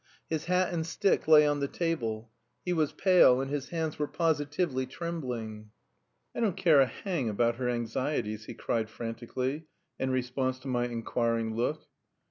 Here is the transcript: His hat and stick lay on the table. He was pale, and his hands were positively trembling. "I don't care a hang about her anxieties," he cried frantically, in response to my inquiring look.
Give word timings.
His 0.31 0.45
hat 0.45 0.73
and 0.73 0.83
stick 0.83 1.27
lay 1.27 1.45
on 1.45 1.59
the 1.59 1.67
table. 1.67 2.31
He 2.65 2.73
was 2.73 2.91
pale, 2.91 3.39
and 3.39 3.51
his 3.51 3.69
hands 3.69 3.99
were 3.99 4.07
positively 4.07 4.87
trembling. 4.87 5.69
"I 6.33 6.39
don't 6.39 6.57
care 6.57 6.81
a 6.81 6.87
hang 6.87 7.29
about 7.29 7.57
her 7.57 7.69
anxieties," 7.69 8.45
he 8.45 8.55
cried 8.55 8.89
frantically, 8.89 9.67
in 9.99 10.09
response 10.09 10.57
to 10.61 10.67
my 10.67 10.85
inquiring 10.87 11.55
look. 11.55 11.87